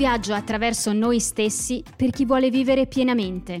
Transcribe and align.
Viaggio 0.00 0.32
attraverso 0.32 0.94
noi 0.94 1.20
stessi 1.20 1.84
per 1.94 2.08
chi 2.08 2.24
vuole 2.24 2.48
vivere 2.48 2.86
pienamente. 2.86 3.60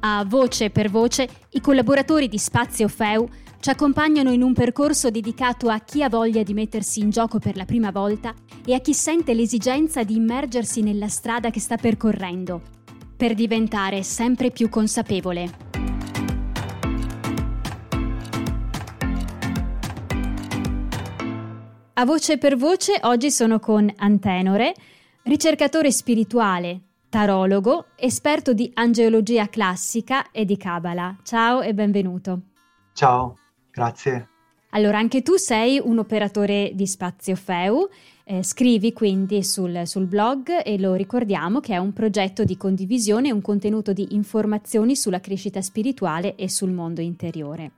A 0.00 0.24
voce 0.26 0.70
per 0.70 0.90
voce, 0.90 1.28
i 1.50 1.60
collaboratori 1.60 2.26
di 2.26 2.38
Spazio 2.38 2.88
Feu 2.88 3.24
ci 3.60 3.70
accompagnano 3.70 4.32
in 4.32 4.42
un 4.42 4.52
percorso 4.52 5.08
dedicato 5.08 5.68
a 5.68 5.78
chi 5.78 6.02
ha 6.02 6.08
voglia 6.08 6.42
di 6.42 6.54
mettersi 6.54 6.98
in 6.98 7.10
gioco 7.10 7.38
per 7.38 7.56
la 7.56 7.64
prima 7.64 7.92
volta 7.92 8.34
e 8.64 8.74
a 8.74 8.80
chi 8.80 8.94
sente 8.94 9.32
l'esigenza 9.32 10.02
di 10.02 10.16
immergersi 10.16 10.82
nella 10.82 11.06
strada 11.06 11.50
che 11.50 11.60
sta 11.60 11.76
percorrendo, 11.76 12.60
per 13.16 13.34
diventare 13.34 14.02
sempre 14.02 14.50
più 14.50 14.68
consapevole. 14.68 15.64
A 21.98 22.04
voce 22.04 22.38
per 22.38 22.56
voce 22.56 22.98
oggi 23.02 23.30
sono 23.30 23.60
con 23.60 23.88
Antenore, 23.98 24.74
ricercatore 25.26 25.90
spirituale, 25.90 26.80
tarologo, 27.08 27.86
esperto 27.96 28.52
di 28.52 28.70
angeologia 28.74 29.48
classica 29.48 30.30
e 30.30 30.44
di 30.44 30.56
Kabbalah. 30.56 31.16
Ciao 31.24 31.62
e 31.62 31.74
benvenuto. 31.74 32.40
Ciao, 32.92 33.36
grazie. 33.72 34.28
Allora, 34.70 34.98
anche 34.98 35.22
tu 35.22 35.34
sei 35.34 35.80
un 35.82 35.98
operatore 35.98 36.70
di 36.74 36.86
Spazio 36.86 37.34
Feu, 37.34 37.88
eh, 38.24 38.44
scrivi 38.44 38.92
quindi 38.92 39.42
sul, 39.42 39.82
sul 39.84 40.06
blog 40.06 40.62
e 40.64 40.78
lo 40.78 40.94
ricordiamo 40.94 41.58
che 41.58 41.74
è 41.74 41.78
un 41.78 41.92
progetto 41.92 42.44
di 42.44 42.56
condivisione 42.56 43.28
e 43.28 43.32
un 43.32 43.42
contenuto 43.42 43.92
di 43.92 44.14
informazioni 44.14 44.94
sulla 44.94 45.20
crescita 45.20 45.60
spirituale 45.60 46.36
e 46.36 46.48
sul 46.48 46.70
mondo 46.70 47.00
interiore. 47.00 47.72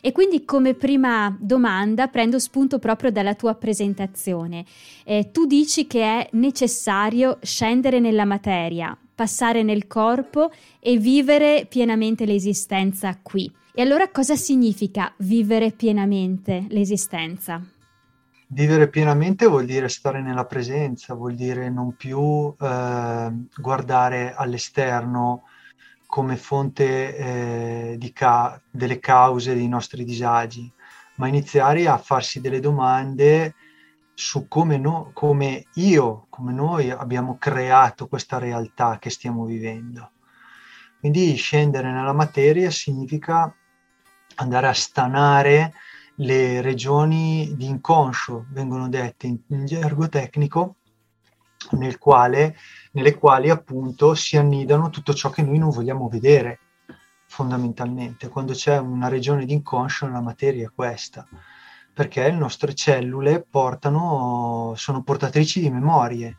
E 0.00 0.12
quindi 0.12 0.44
come 0.44 0.74
prima 0.74 1.36
domanda 1.38 2.08
prendo 2.08 2.38
spunto 2.38 2.78
proprio 2.78 3.10
dalla 3.10 3.34
tua 3.34 3.54
presentazione. 3.54 4.64
Eh, 5.04 5.30
tu 5.32 5.46
dici 5.46 5.86
che 5.86 6.02
è 6.02 6.28
necessario 6.32 7.38
scendere 7.42 8.00
nella 8.00 8.24
materia, 8.24 8.96
passare 9.14 9.62
nel 9.62 9.86
corpo 9.86 10.50
e 10.78 10.96
vivere 10.96 11.66
pienamente 11.68 12.24
l'esistenza 12.24 13.18
qui. 13.20 13.50
E 13.74 13.82
allora 13.82 14.10
cosa 14.10 14.34
significa 14.34 15.12
vivere 15.18 15.70
pienamente 15.72 16.66
l'esistenza? 16.68 17.62
Vivere 18.50 18.88
pienamente 18.88 19.46
vuol 19.46 19.66
dire 19.66 19.88
stare 19.88 20.22
nella 20.22 20.46
presenza, 20.46 21.14
vuol 21.14 21.34
dire 21.34 21.68
non 21.68 21.94
più 21.96 22.54
eh, 22.58 23.32
guardare 23.56 24.34
all'esterno 24.34 25.42
come 26.08 26.36
fonte 26.38 27.16
eh, 27.98 28.12
ca- 28.14 28.58
delle 28.70 28.98
cause 28.98 29.54
dei 29.54 29.68
nostri 29.68 30.04
disagi, 30.04 30.72
ma 31.16 31.28
iniziare 31.28 31.86
a 31.86 31.98
farsi 31.98 32.40
delle 32.40 32.60
domande 32.60 33.54
su 34.14 34.48
come, 34.48 34.78
no, 34.78 35.10
come 35.12 35.66
io, 35.74 36.26
come 36.30 36.54
noi 36.54 36.90
abbiamo 36.90 37.36
creato 37.36 38.08
questa 38.08 38.38
realtà 38.38 38.98
che 38.98 39.10
stiamo 39.10 39.44
vivendo. 39.44 40.12
Quindi 40.98 41.36
scendere 41.36 41.92
nella 41.92 42.14
materia 42.14 42.70
significa 42.70 43.54
andare 44.36 44.66
a 44.66 44.72
stanare 44.72 45.74
le 46.16 46.62
regioni 46.62 47.52
di 47.54 47.66
inconscio, 47.66 48.46
vengono 48.50 48.88
dette 48.88 49.26
in, 49.26 49.38
in 49.48 49.66
gergo 49.66 50.08
tecnico, 50.08 50.76
nel 51.72 51.98
quale, 51.98 52.56
nelle 52.98 53.14
quali 53.14 53.48
appunto 53.48 54.14
si 54.14 54.36
annidano 54.36 54.90
tutto 54.90 55.14
ciò 55.14 55.30
che 55.30 55.42
noi 55.42 55.58
non 55.58 55.70
vogliamo 55.70 56.08
vedere 56.08 56.58
fondamentalmente. 57.26 58.28
Quando 58.28 58.54
c'è 58.54 58.76
una 58.78 59.06
regione 59.06 59.44
di 59.44 59.52
inconscio 59.52 60.06
nella 60.06 60.20
materia 60.20 60.66
è 60.66 60.72
questa, 60.74 61.24
perché 61.92 62.24
le 62.24 62.36
nostre 62.36 62.74
cellule 62.74 63.46
portano, 63.48 64.72
sono 64.76 65.02
portatrici 65.02 65.60
di 65.60 65.70
memorie, 65.70 66.38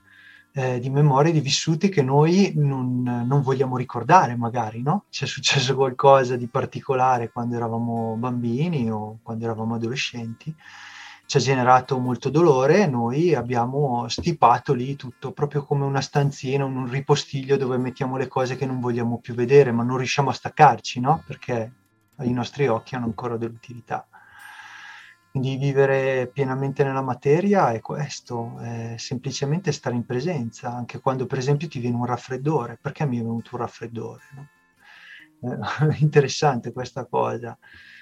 eh, 0.51 0.79
di 0.79 0.89
memorie 0.89 1.31
di 1.31 1.39
vissuti 1.39 1.87
che 1.87 2.01
noi 2.01 2.51
non, 2.57 3.03
non, 3.03 3.41
vogliamo 3.41 3.77
ricordare 3.77 4.35
magari, 4.35 4.81
no? 4.81 5.05
C'è 5.09 5.25
successo 5.25 5.75
qualcosa 5.75 6.35
di 6.35 6.47
particolare 6.47 7.31
quando 7.31 7.55
eravamo 7.55 8.15
bambini 8.17 8.91
o 8.91 9.19
quando 9.23 9.45
eravamo 9.45 9.75
adolescenti 9.75 10.53
ci 11.29 11.37
ha 11.37 11.39
generato 11.39 11.99
molto 11.99 12.31
dolore, 12.31 12.87
noi 12.87 13.35
abbiamo 13.35 14.07
stipato 14.07 14.73
lì 14.73 14.95
tutto, 14.95 15.31
proprio 15.31 15.63
come 15.63 15.85
una 15.85 16.01
stanzina, 16.01 16.65
un 16.65 16.89
ripostiglio 16.89 17.55
dove 17.55 17.77
mettiamo 17.77 18.17
le 18.17 18.27
cose 18.27 18.55
che 18.55 18.65
non 18.65 18.79
vogliamo 18.79 19.19
più 19.19 19.35
vedere, 19.35 19.71
ma 19.71 19.83
non 19.83 19.97
riusciamo 19.97 20.31
a 20.31 20.33
staccarci, 20.33 20.99
no? 20.99 21.23
Perché 21.27 21.71
i 22.21 22.33
nostri 22.33 22.65
occhi 22.65 22.95
hanno 22.95 23.05
ancora 23.05 23.37
dell'utilità. 23.37 24.07
Quindi 25.29 25.57
vivere 25.57 26.25
pienamente 26.33 26.83
nella 26.83 27.03
materia 27.03 27.73
è 27.73 27.79
questo, 27.79 28.57
è 28.57 28.95
semplicemente 28.97 29.71
stare 29.71 29.95
in 29.95 30.07
presenza, 30.07 30.73
anche 30.73 30.99
quando 30.99 31.27
per 31.27 31.37
esempio 31.37 31.67
ti 31.67 31.77
viene 31.77 31.97
un 31.97 32.05
raffreddore. 32.05 32.79
Perché 32.81 33.05
mi 33.05 33.19
è 33.19 33.21
venuto 33.21 33.51
un 33.53 33.61
raffreddore? 33.61 34.23
No? 34.33 34.47
Eh, 35.51 35.97
interessante 36.01 36.71
questa 36.73 37.05
cosa. 37.05 37.55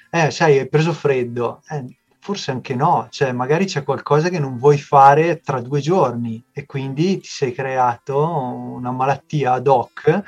Eh, 0.10 0.32
sai, 0.32 0.60
hai 0.60 0.70
preso 0.70 0.94
freddo. 0.94 1.62
Eh, 1.68 1.98
forse 2.28 2.52
anche 2.52 2.76
no, 2.76 3.08
cioè 3.10 3.32
magari 3.32 3.64
c'è 3.64 3.86
qualcosa 3.86 4.28
che 4.28 4.38
non 4.38 4.58
vuoi 4.58 4.78
fare 4.78 5.40
tra 5.40 5.62
due 5.62 5.80
giorni 5.80 6.44
e 6.52 6.66
quindi 6.66 7.20
ti 7.20 7.28
sei 7.30 7.54
creato 7.54 8.22
una 8.22 8.92
malattia 8.92 9.54
ad 9.54 9.66
hoc 9.66 10.24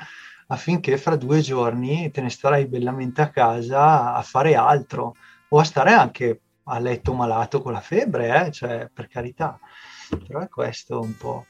affinché 0.46 0.96
fra 0.96 1.16
due 1.16 1.42
giorni 1.42 2.10
te 2.10 2.22
ne 2.22 2.30
starai 2.30 2.66
bellamente 2.68 3.20
a 3.20 3.28
casa 3.28 4.14
a 4.14 4.22
fare 4.22 4.54
altro 4.54 5.14
o 5.50 5.58
a 5.58 5.64
stare 5.64 5.92
anche 5.92 6.40
a 6.64 6.78
letto 6.78 7.12
malato 7.12 7.60
con 7.60 7.72
la 7.72 7.82
febbre, 7.82 8.46
eh? 8.46 8.50
cioè 8.50 8.88
per 8.90 9.06
carità. 9.06 9.60
Però 10.26 10.40
è 10.40 10.48
questo 10.48 11.00
un 11.00 11.14
po' 11.18 11.44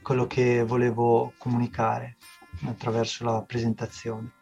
quello 0.00 0.28
che 0.28 0.62
volevo 0.62 1.32
comunicare 1.38 2.18
attraverso 2.66 3.24
la 3.24 3.42
presentazione. 3.42 4.37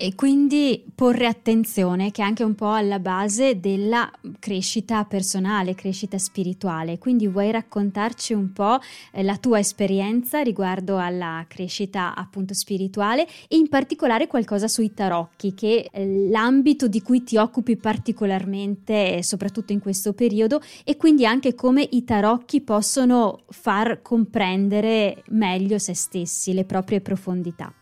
E 0.00 0.14
quindi 0.14 0.84
porre 0.94 1.26
attenzione 1.26 2.12
che 2.12 2.22
è 2.22 2.24
anche 2.24 2.44
un 2.44 2.54
po' 2.54 2.70
alla 2.70 3.00
base 3.00 3.58
della 3.58 4.08
crescita 4.38 5.04
personale, 5.04 5.74
crescita 5.74 6.18
spirituale. 6.18 6.98
Quindi 6.98 7.26
vuoi 7.26 7.50
raccontarci 7.50 8.32
un 8.32 8.52
po' 8.52 8.78
eh, 9.10 9.24
la 9.24 9.36
tua 9.38 9.58
esperienza 9.58 10.40
riguardo 10.40 10.98
alla 10.98 11.44
crescita 11.48 12.14
appunto 12.14 12.54
spirituale 12.54 13.26
e 13.48 13.56
in 13.56 13.68
particolare 13.68 14.28
qualcosa 14.28 14.68
sui 14.68 14.94
tarocchi, 14.94 15.54
che 15.54 15.88
è 15.90 16.06
l'ambito 16.06 16.86
di 16.86 17.02
cui 17.02 17.24
ti 17.24 17.36
occupi 17.36 17.76
particolarmente, 17.76 19.24
soprattutto 19.24 19.72
in 19.72 19.80
questo 19.80 20.12
periodo, 20.12 20.60
e 20.84 20.96
quindi 20.96 21.26
anche 21.26 21.56
come 21.56 21.84
i 21.90 22.04
tarocchi 22.04 22.60
possono 22.60 23.40
far 23.48 24.00
comprendere 24.00 25.24
meglio 25.30 25.76
se 25.78 25.94
stessi, 25.94 26.52
le 26.52 26.64
proprie 26.64 27.00
profondità. 27.00 27.72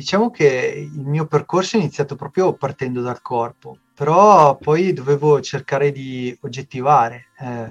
Diciamo 0.00 0.30
che 0.30 0.88
il 0.90 1.06
mio 1.06 1.26
percorso 1.26 1.76
è 1.76 1.78
iniziato 1.78 2.16
proprio 2.16 2.54
partendo 2.54 3.02
dal 3.02 3.20
corpo, 3.20 3.76
però 3.94 4.56
poi 4.56 4.94
dovevo 4.94 5.42
cercare 5.42 5.92
di 5.92 6.34
oggettivare 6.40 7.26
eh, 7.38 7.68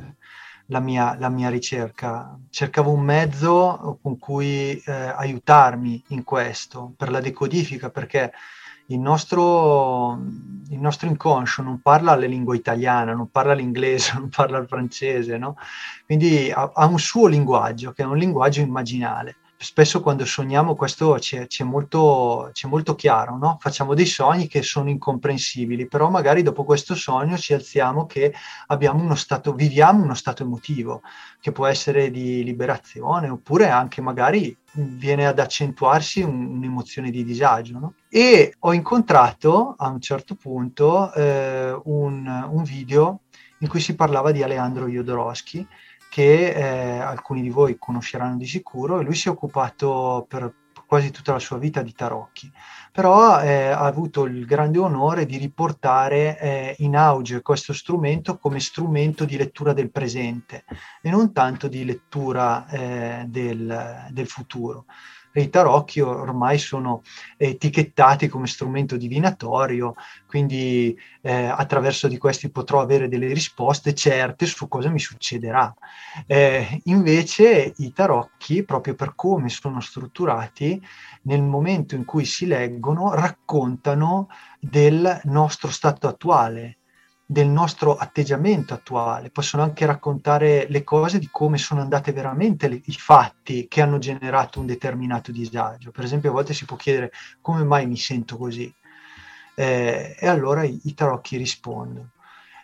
la, 0.68 0.80
mia, 0.80 1.18
la, 1.18 1.30
mia, 1.30 1.50
ricerca. 1.50 2.38
Cercavo 2.52 2.92
un 2.92 3.02
mezzo 3.02 3.98
con 4.00 4.20
cui 4.20 4.80
eh, 4.80 4.92
aiutarmi 4.92 6.04
in 6.10 6.24
questo, 6.24 6.94
per 6.96 7.10
la 7.10 7.20
decodifica, 7.20 7.90
perché 7.90 8.32
il 8.90 9.00
nostro, 9.00 10.16
nostro 10.68 11.08
inconscio 11.08 11.64
non 11.64 11.82
parla 11.82 12.14
la 12.14 12.28
lingua 12.28 12.56
italiana, 12.56 13.16
non 13.16 13.32
parla 13.32 13.54
l'inglese, 13.54 14.14
non 14.20 14.30
parla 14.30 14.60
il 14.60 14.68
francese, 14.68 15.40
no? 15.40 15.56
Quindi 16.06 16.52
ha, 16.52 16.70
ha 16.76 16.86
un 16.86 17.00
suo 17.00 17.26
linguaggio, 17.26 17.92
che 17.92 18.04
è 18.04 18.06
un 18.06 18.18
linguaggio 18.18 18.62
immaginale 18.62 19.38
spesso 19.62 20.00
quando 20.00 20.24
sogniamo 20.24 20.74
questo 20.74 21.18
c'è, 21.20 21.46
c'è, 21.48 21.66
molto, 21.66 22.50
c'è 22.54 22.70
molto, 22.70 22.96
chiaro, 22.96 23.38
no? 23.38 23.58
facciamo 23.60 23.94
dei 23.94 24.06
sogni 24.06 24.48
che 24.48 24.62
sono 24.62 24.90
incomprensibili, 24.90 25.86
però 25.86 26.10
magari 26.10 26.44
dopo 26.44 26.64
questo 26.64 26.96
sogno 26.96 27.38
ci 27.38 27.54
alziamo 27.54 28.06
che 28.06 28.34
uno 28.70 29.16
stato, 29.16 29.54
viviamo 29.54 30.02
uno 30.02 30.14
stato 30.14 30.44
emotivo, 30.44 31.02
che 31.42 31.52
può 31.52 31.66
essere 31.66 32.10
di 32.10 32.42
liberazione 32.46 33.28
oppure 33.28 33.70
anche 33.70 34.00
magari 34.00 34.56
viene 34.72 35.28
ad 35.28 35.40
accentuarsi 35.40 36.22
un, 36.22 36.46
un'emozione 36.56 37.12
di 37.12 37.26
disagio. 37.26 37.80
No? 37.80 37.94
E 38.08 38.56
ho 38.60 38.74
incontrato 38.74 39.76
a 39.78 39.90
un 39.90 40.00
certo 40.00 40.36
punto 40.36 41.14
eh, 41.14 41.78
un, 41.84 42.48
un 42.50 42.64
video 42.64 43.22
in 43.60 43.68
cui 43.68 43.82
si 43.82 43.94
parlava 43.94 44.32
di 44.32 44.42
Aleandro 44.42 44.88
Jodorowsky, 44.88 45.68
che 46.10 46.54
eh, 46.54 47.00
alcuni 47.00 47.42
di 47.42 47.50
voi 47.50 47.78
conosceranno 47.78 48.38
di 48.38 48.46
sicuro, 48.46 49.00
e 49.00 49.04
lui 49.04 49.16
si 49.16 49.28
è 49.28 49.32
occupato 49.32 50.26
per 50.28 50.54
quasi 50.90 51.12
tutta 51.12 51.34
la 51.34 51.40
sua 51.40 51.60
vita 51.60 51.84
di 51.84 51.94
tarocchi, 51.94 52.52
però 52.92 53.40
eh, 53.44 53.68
ha 53.68 53.86
avuto 53.86 54.26
il 54.26 54.44
grande 54.44 54.80
onore 54.80 55.28
di 55.28 55.38
riportare 55.38 56.40
eh, 56.40 56.76
in 56.80 56.96
auge 56.96 57.44
questo 57.44 57.74
strumento 57.74 58.40
come 58.40 58.60
strumento 58.60 59.24
di 59.24 59.38
lettura 59.38 59.74
del 59.74 59.92
presente 59.92 60.66
e 61.00 61.12
non 61.12 61.32
tanto 61.32 61.68
di 61.68 61.86
lettura 61.86 62.68
eh, 62.70 63.24
del, 63.28 64.08
del 64.10 64.28
futuro 64.28 64.86
i 65.34 65.50
tarocchi 65.50 66.00
ormai 66.02 66.58
sono 66.58 67.04
etichettati 67.38 68.28
come 68.28 68.48
strumento 68.48 68.98
divinatorio, 68.98 69.96
quindi 70.26 70.98
eh, 71.22 71.46
attraverso 71.46 72.08
di 72.08 72.18
questi 72.18 72.50
potrò 72.50 72.82
avere 72.82 73.08
delle 73.08 73.28
risposte 73.28 73.94
certe 73.94 74.46
su 74.46 74.68
cosa 74.68 74.90
mi 74.90 75.00
succederà. 75.00 75.74
Eh, 76.26 76.82
invece 76.86 77.74
i 77.78 77.94
tarocchi, 77.94 78.64
proprio 78.64 78.96
per 78.96 79.14
come 79.16 79.50
sono 79.50 79.80
strutturati, 79.80 80.82
nel 81.24 81.44
momento 81.44 81.96
in 81.96 82.06
cui 82.06 82.26
si 82.26 82.46
leggono, 82.46 83.14
raccontano 83.14 84.30
del 84.60 85.22
nostro 85.26 85.70
stato 85.70 86.08
attuale, 86.08 86.79
del 87.32 87.48
nostro 87.48 87.96
atteggiamento 87.96 88.74
attuale, 88.74 89.30
possono 89.30 89.62
anche 89.62 89.86
raccontare 89.86 90.66
le 90.68 90.84
cose 90.84 91.20
di 91.20 91.30
come 91.32 91.60
sono 91.60 91.80
andate 91.80 92.12
veramente 92.12 92.68
le, 92.68 92.82
i 92.86 92.94
fatti 92.94 93.68
che 93.68 93.84
hanno 93.84 94.00
generato 94.00 94.60
un 94.60 94.66
determinato 94.66 95.32
disagio. 95.32 95.92
Per 95.92 96.04
esempio, 96.04 96.32
a 96.32 96.34
volte 96.34 96.56
si 96.56 96.66
può 96.66 96.76
chiedere 96.76 97.12
come 97.40 97.64
mai 97.64 97.86
mi 97.86 97.98
sento 97.98 98.36
così. 98.36 98.74
Eh, 99.54 100.16
e 100.20 100.28
allora 100.28 100.64
i, 100.64 100.80
i 100.86 100.96
tarocchi 100.96 101.38
rispondono. 101.38 102.14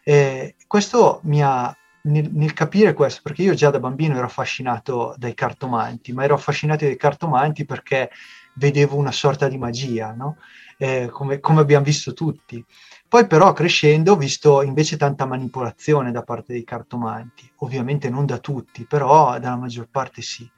Eh, 0.03 0.55
questo 0.65 1.19
mi 1.25 1.43
ha 1.43 1.71
nel, 2.05 2.31
nel, 2.31 2.53
capire 2.53 2.93
questo, 2.93 3.21
perché 3.21 3.43
io 3.43 3.53
già 3.53 3.69
da 3.69 3.79
bambino 3.79 4.15
ero 4.15 4.25
affascinato 4.25 5.13
dai 5.15 5.35
cartomanti, 5.35 6.11
ma 6.11 6.23
ero 6.23 6.33
affascinato 6.33 6.85
dai 6.85 6.97
cartomanti 6.97 7.65
perché 7.65 8.09
vedevo 8.55 8.95
una 8.95 9.11
sorta 9.11 9.47
di 9.47 9.59
magia, 9.59 10.11
no? 10.11 10.37
Eh, 10.77 11.09
come, 11.11 11.39
come, 11.39 11.61
abbiamo 11.61 11.85
visto 11.85 12.13
tutti. 12.13 12.63
Poi 13.07 13.27
però 13.27 13.53
crescendo 13.53 14.13
ho 14.13 14.17
visto 14.17 14.61
invece 14.61 14.97
tanta 14.97 15.25
manipolazione 15.25 16.11
da 16.11 16.23
parte 16.23 16.53
dei 16.53 16.63
cartomanti, 16.63 17.49
ovviamente 17.57 18.09
non 18.09 18.25
da 18.25 18.39
tutti, 18.39 18.85
però 18.85 19.39
dalla 19.39 19.55
maggior 19.55 19.87
parte 19.89 20.21
sì. 20.21 20.49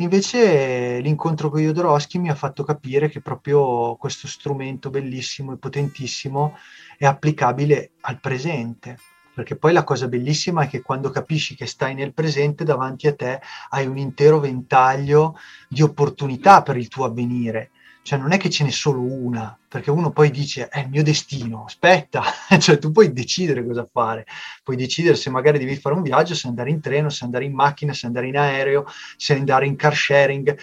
Invece 0.00 1.00
l'incontro 1.00 1.50
con 1.50 1.60
Jodorowsky 1.60 2.18
mi 2.18 2.30
ha 2.30 2.34
fatto 2.36 2.62
capire 2.62 3.08
che 3.08 3.20
proprio 3.20 3.96
questo 3.96 4.28
strumento 4.28 4.90
bellissimo 4.90 5.52
e 5.52 5.56
potentissimo 5.56 6.56
è 6.96 7.04
applicabile 7.04 7.90
al 8.02 8.20
presente, 8.20 8.96
perché 9.34 9.56
poi 9.56 9.72
la 9.72 9.82
cosa 9.82 10.06
bellissima 10.06 10.62
è 10.62 10.68
che 10.68 10.82
quando 10.82 11.10
capisci 11.10 11.56
che 11.56 11.66
stai 11.66 11.94
nel 11.94 12.14
presente 12.14 12.62
davanti 12.62 13.08
a 13.08 13.14
te 13.14 13.40
hai 13.70 13.86
un 13.88 13.98
intero 13.98 14.38
ventaglio 14.38 15.36
di 15.68 15.82
opportunità 15.82 16.62
per 16.62 16.76
il 16.76 16.86
tuo 16.86 17.04
avvenire 17.04 17.72
cioè 18.08 18.18
non 18.18 18.32
è 18.32 18.38
che 18.38 18.48
ce 18.48 18.64
n'è 18.64 18.70
solo 18.70 19.02
una, 19.02 19.54
perché 19.68 19.90
uno 19.90 20.10
poi 20.10 20.30
dice 20.30 20.68
è 20.68 20.78
il 20.80 20.88
mio 20.88 21.02
destino, 21.02 21.64
aspetta, 21.66 22.22
cioè 22.58 22.78
tu 22.78 22.90
puoi 22.90 23.12
decidere 23.12 23.62
cosa 23.62 23.86
fare, 23.92 24.24
puoi 24.64 24.76
decidere 24.76 25.14
se 25.14 25.28
magari 25.28 25.58
devi 25.58 25.76
fare 25.76 25.94
un 25.94 26.00
viaggio, 26.00 26.34
se 26.34 26.48
andare 26.48 26.70
in 26.70 26.80
treno, 26.80 27.10
se 27.10 27.26
andare 27.26 27.44
in 27.44 27.52
macchina, 27.52 27.92
se 27.92 28.06
andare 28.06 28.28
in 28.28 28.38
aereo, 28.38 28.86
se 29.18 29.34
andare 29.34 29.66
in 29.66 29.76
car 29.76 29.94
sharing, 29.94 30.58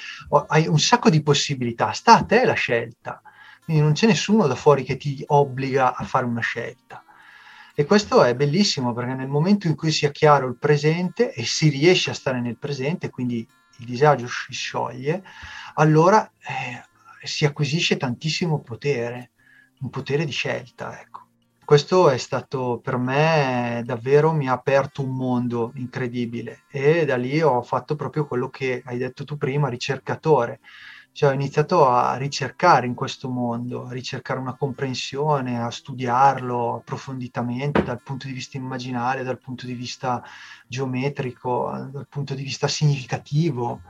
hai 0.48 0.66
un 0.66 0.80
sacco 0.80 1.12
di 1.12 1.22
possibilità, 1.22 1.92
sta 1.92 2.18
a 2.18 2.24
te 2.24 2.46
la 2.46 2.54
scelta, 2.54 3.22
quindi 3.64 3.84
non 3.84 3.94
c'è 3.94 4.08
nessuno 4.08 4.48
da 4.48 4.56
fuori 4.56 4.82
che 4.84 4.98
ti 4.98 5.24
obbliga 5.28 5.96
a 5.96 6.04
fare 6.04 6.26
una 6.26 6.42
scelta. 6.42 7.04
E 7.76 7.86
questo 7.86 8.24
è 8.24 8.34
bellissimo 8.34 8.92
perché 8.92 9.14
nel 9.14 9.28
momento 9.28 9.68
in 9.68 9.76
cui 9.76 9.92
sia 9.92 10.10
chiaro 10.10 10.48
il 10.48 10.58
presente 10.58 11.32
e 11.32 11.46
si 11.46 11.70
riesce 11.70 12.10
a 12.10 12.16
stare 12.16 12.42
nel 12.42 12.58
presente, 12.58 13.12
quindi 13.12 13.48
il 13.78 13.86
disagio 13.86 14.28
si 14.28 14.52
scioglie, 14.52 15.24
allora 15.76 16.28
eh, 16.40 16.94
si 17.26 17.46
acquisisce 17.46 17.98
tantissimo 17.98 18.62
potere, 18.62 19.32
un 19.80 19.90
potere 19.90 20.26
di 20.26 20.32
scelta, 20.32 21.00
ecco. 21.00 21.24
Questo 21.66 22.10
è 22.12 22.18
stato 22.18 22.80
per 22.80 22.98
me 22.98 23.82
davvero, 23.84 24.32
mi 24.32 24.48
ha 24.48 24.54
aperto 24.54 25.02
un 25.02 25.16
mondo 25.16 25.72
incredibile 25.76 26.66
e 26.70 27.06
da 27.06 27.18
lì 27.18 27.42
ho 27.42 27.64
fatto 27.64 27.96
proprio 27.96 28.28
quello 28.28 28.50
che 28.50 28.84
hai 28.86 29.00
detto 29.00 29.24
tu 29.24 29.36
prima, 29.36 29.68
ricercatore. 29.68 30.60
Cioè 31.12 31.30
ho 31.30 31.34
iniziato 31.34 31.88
a 31.88 32.18
ricercare 32.18 32.86
in 32.86 32.94
questo 32.94 33.30
mondo, 33.30 33.88
a 33.88 33.92
ricercare 33.94 34.40
una 34.40 34.56
comprensione, 34.56 35.60
a 35.60 35.72
studiarlo 35.72 36.76
approfonditamente 36.76 37.82
dal 37.82 38.02
punto 38.04 38.28
di 38.28 38.34
vista 38.34 38.58
immaginale, 38.58 39.24
dal 39.24 39.40
punto 39.40 39.66
di 39.66 39.74
vista 39.74 40.22
geometrico, 40.68 41.72
dal 41.90 42.08
punto 42.08 42.36
di 42.36 42.44
vista 42.44 42.68
significativo 42.68 43.82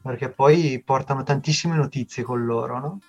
perché 0.00 0.30
poi 0.32 0.82
portano 0.84 1.22
tantissime 1.22 1.76
notizie 1.76 2.22
con 2.22 2.44
loro, 2.44 2.78
no? 2.78 3.02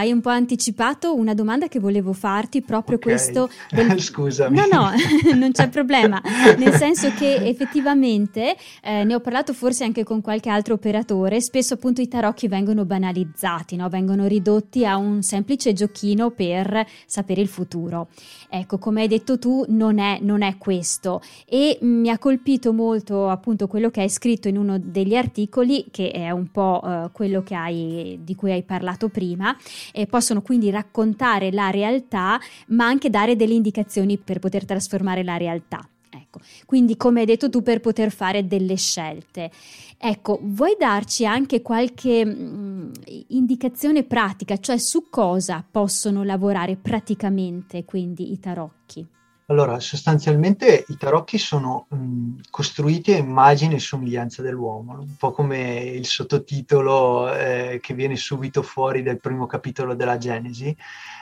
Hai 0.00 0.12
un 0.12 0.22
po' 0.22 0.30
anticipato 0.30 1.14
una 1.14 1.34
domanda 1.34 1.68
che 1.68 1.78
volevo 1.78 2.14
farti, 2.14 2.62
proprio 2.62 2.96
okay. 2.96 3.12
questo. 3.12 3.50
Del... 3.70 4.00
Scusami. 4.00 4.56
No, 4.56 4.64
no, 4.72 4.90
non 5.36 5.52
c'è 5.52 5.68
problema. 5.68 6.22
Nel 6.56 6.72
senso 6.72 7.12
che 7.12 7.34
effettivamente 7.34 8.56
eh, 8.82 9.04
ne 9.04 9.14
ho 9.14 9.20
parlato 9.20 9.52
forse 9.52 9.84
anche 9.84 10.02
con 10.02 10.22
qualche 10.22 10.48
altro 10.48 10.72
operatore. 10.72 11.42
Spesso 11.42 11.74
appunto 11.74 12.00
i 12.00 12.08
tarocchi 12.08 12.48
vengono 12.48 12.86
banalizzati, 12.86 13.76
no? 13.76 13.90
vengono 13.90 14.26
ridotti 14.26 14.86
a 14.86 14.96
un 14.96 15.20
semplice 15.20 15.74
giochino 15.74 16.30
per 16.30 16.86
sapere 17.04 17.42
il 17.42 17.48
futuro. 17.48 18.08
Ecco, 18.48 18.78
come 18.78 19.02
hai 19.02 19.08
detto 19.08 19.38
tu, 19.38 19.66
non 19.68 19.98
è, 19.98 20.18
non 20.22 20.40
è 20.40 20.56
questo. 20.56 21.20
E 21.44 21.76
mi 21.82 22.08
ha 22.08 22.18
colpito 22.18 22.72
molto 22.72 23.28
appunto 23.28 23.66
quello 23.66 23.90
che 23.90 24.00
hai 24.00 24.08
scritto 24.08 24.48
in 24.48 24.56
uno 24.56 24.78
degli 24.78 25.14
articoli, 25.14 25.88
che 25.90 26.10
è 26.10 26.30
un 26.30 26.50
po' 26.50 26.80
eh, 26.82 27.10
quello 27.12 27.44
hai, 27.50 28.18
di 28.22 28.34
cui 28.34 28.50
hai 28.50 28.62
parlato 28.62 29.10
prima 29.10 29.54
eh, 29.92 30.06
possono 30.06 30.42
quindi 30.42 30.70
raccontare 30.70 31.50
la 31.50 31.70
realtà, 31.70 32.40
ma 32.68 32.86
anche 32.86 33.10
dare 33.10 33.36
delle 33.36 33.54
indicazioni 33.54 34.18
per 34.18 34.38
poter 34.38 34.64
trasformare 34.64 35.22
la 35.22 35.36
realtà. 35.36 35.86
Ecco, 36.12 36.40
quindi 36.66 36.96
come 36.96 37.20
hai 37.20 37.26
detto 37.26 37.48
tu 37.48 37.62
per 37.62 37.80
poter 37.80 38.10
fare 38.10 38.46
delle 38.46 38.76
scelte. 38.76 39.50
Ecco, 39.96 40.40
vuoi 40.42 40.74
darci 40.78 41.24
anche 41.24 41.62
qualche 41.62 42.24
mh, 42.24 42.30
mm, 42.30 42.92
indicazione 43.28 44.02
pratica, 44.02 44.56
cioè 44.58 44.76
su 44.78 45.08
cosa 45.08 45.64
possono 45.68 46.24
lavorare 46.24 46.76
praticamente 46.76 47.84
quindi 47.84 48.32
i 48.32 48.40
tarocchi? 48.40 49.06
Allora, 49.50 49.80
sostanzialmente 49.80 50.84
i 50.86 50.96
tarocchi 50.96 51.36
sono 51.36 51.86
mh, 51.88 52.38
costruiti 52.50 53.12
a 53.12 53.16
immagine 53.16 53.74
e 53.74 53.78
somiglianza 53.80 54.42
dell'uomo, 54.42 55.00
un 55.00 55.16
po' 55.16 55.32
come 55.32 55.80
il 55.80 56.06
sottotitolo 56.06 57.34
eh, 57.34 57.80
che 57.82 57.92
viene 57.94 58.14
subito 58.14 58.62
fuori 58.62 59.02
dal 59.02 59.18
primo 59.18 59.46
capitolo 59.46 59.96
della 59.96 60.18
Genesi, 60.18 60.74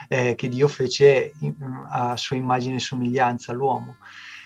eh, 0.07 0.35
che 0.35 0.47
Dio 0.47 0.67
fece 0.67 1.33
in, 1.39 1.55
a 1.89 2.15
sua 2.17 2.35
immagine 2.35 2.75
e 2.75 2.79
somiglianza 2.79 3.51
all'uomo. 3.51 3.95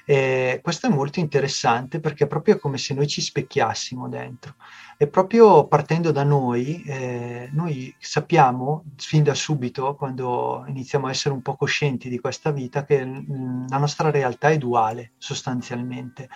Eh, 0.05 0.59
questo 0.61 0.87
è 0.87 0.89
molto 0.89 1.19
interessante 1.19 1.99
perché 2.01 2.25
è 2.25 2.27
proprio 2.27 2.59
come 2.59 2.77
se 2.77 2.93
noi 2.93 3.07
ci 3.07 3.21
specchiassimo 3.21 4.09
dentro. 4.09 4.55
E 4.97 5.07
proprio 5.07 5.67
partendo 5.67 6.11
da 6.11 6.23
noi, 6.23 6.83
eh, 6.83 7.49
noi 7.53 7.93
sappiamo 7.99 8.83
fin 8.97 9.23
da 9.23 9.33
subito, 9.33 9.95
quando 9.95 10.65
iniziamo 10.67 11.07
a 11.07 11.09
essere 11.09 11.33
un 11.33 11.41
po' 11.41 11.55
coscienti 11.55 12.09
di 12.09 12.19
questa 12.19 12.51
vita, 12.51 12.83
che 12.83 12.99
la 13.03 13.77
nostra 13.77 14.11
realtà 14.11 14.49
è 14.49 14.57
duale 14.57 15.13
sostanzialmente. 15.17 16.29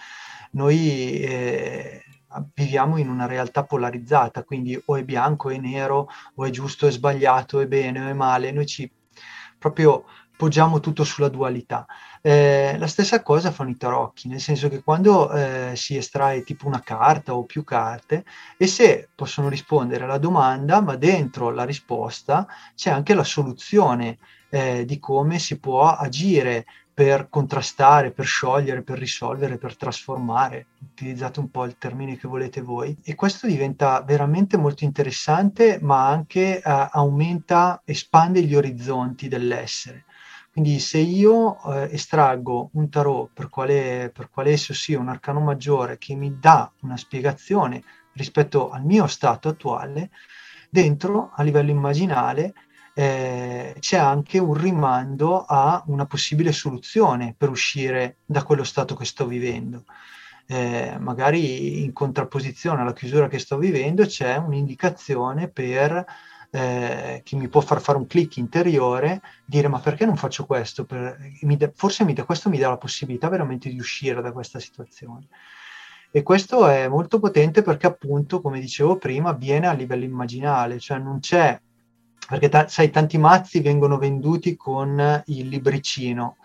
Noi 0.52 1.20
eh, 1.22 2.04
viviamo 2.54 2.98
in 2.98 3.10
una 3.10 3.26
realtà 3.26 3.64
polarizzata, 3.64 4.44
quindi 4.44 4.82
o 4.86 4.96
è 4.96 5.04
bianco 5.04 5.50
o 5.50 5.52
è 5.52 5.58
nero, 5.58 6.10
o 6.36 6.46
è 6.46 6.50
giusto 6.50 6.86
o 6.86 6.90
è 6.90 6.92
sbagliato, 6.92 7.58
o 7.58 7.60
è 7.62 7.68
bene 7.68 8.06
o 8.06 8.08
è 8.08 8.14
male. 8.14 8.52
Noi 8.52 8.66
ci 8.66 8.90
proprio 9.58 10.06
poggiamo 10.38 10.80
tutto 10.80 11.04
sulla 11.04 11.28
dualità. 11.28 11.86
Eh, 12.22 12.76
la 12.78 12.88
stessa 12.88 13.22
cosa 13.24 13.52
fanno 13.52 13.72
i 13.72 13.78
tarocchi, 13.78 14.28
nel 14.28 14.40
senso 14.40 14.70
che 14.70 14.82
quando 14.84 15.32
eh, 15.32 15.72
si 15.76 15.98
estrae 15.98 16.44
tipo 16.44 16.68
una 16.68 16.82
carta 16.82 17.36
o 17.36 17.44
più 17.44 17.64
carte, 17.64 18.24
e 18.56 18.68
se 18.68 19.10
possono 19.14 19.50
rispondere 19.50 20.06
alla 20.06 20.20
domanda, 20.20 20.80
ma 20.82 20.96
dentro 20.96 21.50
la 21.50 21.66
risposta 21.66 22.48
c'è 22.76 22.92
anche 22.92 23.14
la 23.14 23.24
soluzione 23.24 24.20
eh, 24.50 24.86
di 24.86 25.00
come 25.00 25.40
si 25.40 25.60
può 25.60 25.90
agire 25.90 26.66
per 26.98 27.30
contrastare, 27.30 28.10
per 28.10 28.26
sciogliere, 28.26 28.82
per 28.82 28.98
risolvere, 28.98 29.60
per 29.60 29.78
trasformare. 29.78 30.66
Utilizzate 30.94 31.40
un 31.40 31.52
po' 31.52 31.64
il 31.66 31.78
termine 31.78 32.18
che 32.18 32.28
volete 32.28 32.62
voi. 32.62 32.98
E 33.04 33.14
questo 33.14 33.46
diventa 33.46 34.02
veramente 34.02 34.58
molto 34.58 34.84
interessante, 34.84 35.78
ma 35.80 36.08
anche 36.08 36.58
eh, 36.58 36.62
aumenta, 36.64 37.84
espande 37.86 38.42
gli 38.42 38.56
orizzonti 38.56 39.28
dell'essere. 39.28 40.06
Quindi 40.58 40.80
se 40.80 40.98
io 40.98 41.62
eh, 41.72 41.90
estraggo 41.94 42.72
un 42.74 42.90
tarot, 42.90 43.30
per 43.32 43.48
quale, 43.48 44.10
per 44.12 44.32
quale 44.32 44.50
esso 44.50 44.74
sia 44.74 44.98
un 44.98 45.08
arcano 45.08 45.40
maggiore, 45.40 46.00
che 46.00 46.16
mi 46.16 46.40
dà 46.40 46.72
una 46.82 46.98
spiegazione 46.98 47.84
rispetto 48.14 48.72
al 48.72 48.84
mio 48.84 49.06
stato 49.06 49.50
attuale, 49.50 50.10
dentro, 50.68 51.30
a 51.36 51.44
livello 51.44 51.70
immaginale, 51.70 52.56
eh, 52.96 53.76
c'è 53.78 53.98
anche 53.98 54.40
un 54.40 54.56
rimando 54.56 55.46
a 55.46 55.84
una 55.86 56.08
possibile 56.08 56.52
soluzione 56.52 57.36
per 57.38 57.50
uscire 57.50 58.18
da 58.26 58.44
quello 58.44 58.64
stato 58.64 58.96
che 58.96 59.06
sto 59.06 59.28
vivendo. 59.28 59.84
Eh, 60.48 60.98
magari 61.00 61.84
in 61.84 61.94
contrapposizione 61.94 62.82
alla 62.82 62.94
chiusura 62.94 63.28
che 63.28 63.38
sto 63.38 63.60
vivendo 63.60 64.08
c'è 64.08 64.38
un'indicazione 64.38 65.50
per 65.50 66.04
eh, 66.50 67.22
che 67.24 67.36
mi 67.36 67.48
può 67.48 67.62
far 67.62 67.82
fare 67.82 67.98
un 67.98 68.08
click 68.08 68.38
interiore, 68.38 69.22
dire 69.46 69.68
ma 69.68 69.80
perché 69.80 70.06
non 70.06 70.16
faccio 70.16 70.46
questo? 70.46 70.86
Per, 70.86 71.18
mi 71.42 71.58
da, 71.58 71.72
forse 71.74 72.04
mi 72.04 72.14
da, 72.14 72.24
questo 72.24 72.50
mi 72.50 72.58
dà 72.58 72.70
la 72.70 72.78
possibilità 72.78 73.30
veramente 73.30 73.70
di 73.70 73.78
uscire 73.80 74.22
da 74.22 74.32
questa 74.32 74.60
situazione. 74.60 75.28
E 76.10 76.24
questo 76.24 76.68
è 76.68 76.88
molto 76.88 77.20
potente 77.20 77.62
perché 77.62 77.88
appunto, 77.88 78.42
come 78.42 78.60
dicevo 78.60 78.98
prima, 78.98 79.30
avviene 79.30 79.68
a 79.68 79.74
livello 79.74 80.06
immaginale, 80.06 80.80
cioè 80.80 80.98
non 81.00 81.20
c'è, 81.20 81.60
perché 82.28 82.50
ta- 82.50 82.68
sai, 82.68 82.90
tanti 82.90 83.18
mazzi 83.18 83.60
vengono 83.60 83.98
venduti 83.98 84.56
con 84.56 85.24
il 85.26 85.48
libricino, 85.48 86.38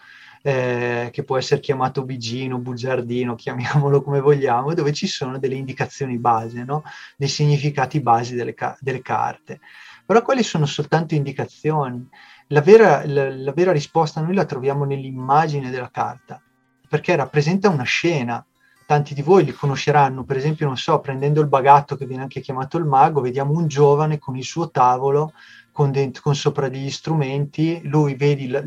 eh, 0.42 1.10
che 1.12 1.22
può 1.22 1.38
essere 1.38 1.60
chiamato 1.60 2.04
bigino, 2.04 2.58
bugiardino, 2.58 3.36
chiamiamolo 3.36 4.02
come 4.02 4.20
vogliamo, 4.20 4.74
dove 4.74 4.92
ci 4.92 5.06
sono 5.06 5.38
delle 5.38 5.54
indicazioni 5.54 6.18
base, 6.18 6.64
no? 6.64 6.82
dei 7.16 7.28
significati 7.28 8.00
basi 8.00 8.34
delle, 8.34 8.54
ca- 8.54 8.76
delle 8.80 9.00
carte 9.00 9.60
però 10.04 10.22
quelle 10.22 10.42
sono 10.42 10.66
soltanto 10.66 11.14
indicazioni. 11.14 12.06
La 12.48 12.60
vera, 12.60 13.06
la, 13.06 13.30
la 13.34 13.52
vera 13.52 13.72
risposta 13.72 14.20
noi 14.20 14.34
la 14.34 14.44
troviamo 14.44 14.84
nell'immagine 14.84 15.70
della 15.70 15.90
carta, 15.90 16.40
perché 16.88 17.16
rappresenta 17.16 17.68
una 17.68 17.84
scena. 17.84 18.44
Tanti 18.84 19.14
di 19.14 19.22
voi 19.22 19.44
li 19.44 19.52
conosceranno, 19.52 20.24
per 20.24 20.36
esempio, 20.36 20.66
non 20.66 20.76
so, 20.76 21.00
prendendo 21.00 21.40
il 21.40 21.46
bagatto 21.46 21.96
che 21.96 22.04
viene 22.04 22.22
anche 22.22 22.40
chiamato 22.40 22.76
il 22.76 22.84
mago, 22.84 23.20
vediamo 23.20 23.52
un 23.52 23.66
giovane 23.66 24.18
con 24.18 24.36
il 24.36 24.44
suo 24.44 24.70
tavolo, 24.70 25.32
con, 25.70 25.90
dentro, 25.90 26.20
con 26.22 26.34
sopra 26.34 26.68
degli 26.68 26.90
strumenti, 26.90 27.80
lui 27.84 28.14
vedi 28.16 28.48
la, 28.48 28.62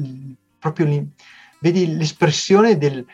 proprio 0.57 1.05
vedi 1.59 1.95
l'espressione 1.95 2.77
del, 2.77 3.05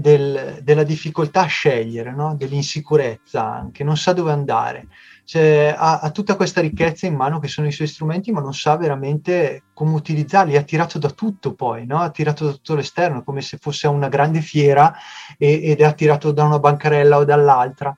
del, 0.00 0.60
della 0.62 0.84
difficoltà 0.84 1.42
a 1.42 1.46
scegliere, 1.46 2.12
no? 2.12 2.36
dell'insicurezza 2.36 3.44
anche, 3.44 3.82
non 3.82 3.96
sa 3.96 4.12
dove 4.12 4.30
andare 4.30 4.86
cioè, 5.28 5.74
ha, 5.76 5.98
ha, 5.98 6.10
tutta 6.10 6.36
questa 6.36 6.62
ricchezza 6.62 7.06
in 7.06 7.14
mano 7.14 7.38
che 7.38 7.48
sono 7.48 7.66
i 7.66 7.72
suoi 7.72 7.86
strumenti, 7.86 8.32
ma 8.32 8.40
non 8.40 8.54
sa 8.54 8.78
veramente 8.78 9.64
come 9.74 9.92
utilizzarli. 9.92 10.54
È 10.54 10.56
attirato 10.56 10.98
da 10.98 11.10
tutto 11.10 11.52
poi, 11.52 11.84
no? 11.84 11.98
ha 11.98 12.08
tirato 12.08 12.46
da 12.46 12.52
tutto 12.52 12.74
l'esterno, 12.74 13.22
come 13.22 13.42
se 13.42 13.58
fosse 13.60 13.88
una 13.88 14.08
grande 14.08 14.40
fiera 14.40 14.94
e, 15.36 15.60
ed 15.64 15.80
è 15.80 15.84
attirato 15.84 16.32
da 16.32 16.44
una 16.44 16.58
bancarella 16.58 17.18
o 17.18 17.24
dall'altra. 17.24 17.94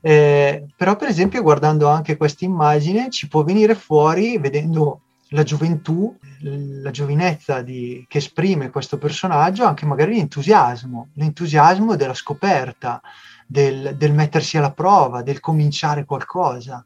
Eh, 0.00 0.66
però, 0.76 0.94
per 0.94 1.08
esempio, 1.08 1.42
guardando 1.42 1.88
anche 1.88 2.16
questa 2.16 2.44
immagine, 2.44 3.10
ci 3.10 3.26
può 3.26 3.42
venire 3.42 3.74
fuori, 3.74 4.38
vedendo 4.38 5.00
la 5.30 5.42
gioventù, 5.42 6.16
la 6.40 6.90
giovinezza 6.90 7.62
di, 7.62 8.04
che 8.08 8.18
esprime 8.18 8.70
questo 8.70 8.98
personaggio, 8.98 9.64
anche 9.64 9.86
magari 9.86 10.14
l'entusiasmo, 10.14 11.08
l'entusiasmo 11.14 11.96
della 11.96 12.14
scoperta, 12.14 13.00
del, 13.46 13.96
del 13.96 14.12
mettersi 14.12 14.56
alla 14.56 14.72
prova, 14.72 15.22
del 15.22 15.40
cominciare 15.40 16.04
qualcosa. 16.04 16.84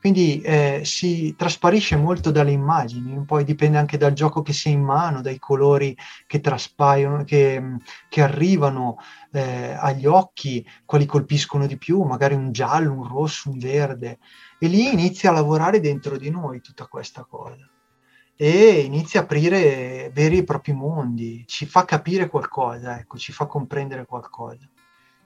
Quindi 0.00 0.40
eh, 0.42 0.82
si 0.84 1.34
trasparisce 1.36 1.96
molto 1.96 2.30
dalle 2.30 2.52
immagini, 2.52 3.24
poi 3.24 3.42
dipende 3.42 3.78
anche 3.78 3.96
dal 3.96 4.12
gioco 4.12 4.42
che 4.42 4.52
si 4.52 4.68
ha 4.68 4.70
in 4.70 4.82
mano, 4.82 5.22
dai 5.22 5.38
colori 5.40 5.96
che 6.26 6.40
traspaiono, 6.40 7.24
che, 7.24 7.78
che 8.08 8.22
arrivano 8.22 8.98
eh, 9.32 9.74
agli 9.76 10.06
occhi, 10.06 10.64
quali 10.84 11.04
colpiscono 11.04 11.66
di 11.66 11.76
più, 11.76 12.02
magari 12.02 12.34
un 12.34 12.52
giallo, 12.52 12.92
un 12.92 13.08
rosso, 13.08 13.50
un 13.50 13.58
verde. 13.58 14.18
E 14.58 14.68
lì 14.68 14.92
inizia 14.92 15.30
a 15.30 15.34
lavorare 15.34 15.80
dentro 15.80 16.16
di 16.16 16.30
noi 16.30 16.60
tutta 16.60 16.86
questa 16.86 17.24
cosa 17.28 17.68
e 18.40 18.82
inizia 18.84 19.18
a 19.18 19.22
aprire 19.24 20.12
veri 20.14 20.38
e 20.38 20.44
propri 20.44 20.72
mondi, 20.72 21.42
ci 21.48 21.66
fa 21.66 21.84
capire 21.84 22.28
qualcosa, 22.28 22.96
ecco, 22.96 23.18
ci 23.18 23.32
fa 23.32 23.46
comprendere 23.46 24.06
qualcosa 24.06 24.68